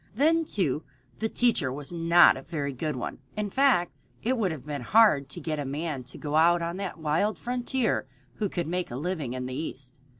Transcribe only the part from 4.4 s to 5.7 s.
have been hard to get a